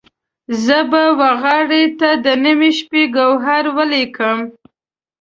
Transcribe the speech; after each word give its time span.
زه 0.63 0.77
به 0.91 1.03
وغاړې 1.19 1.83
ته 1.99 2.09
د 2.25 2.27
نیمې 2.43 2.71
شپې، 2.77 3.03
ګوهر 3.15 3.63
ولیکم 3.77 4.39